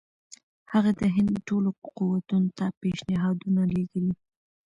[0.71, 4.13] هغه د هند ټولو قوتونو ته پېشنهادونه لېږلي.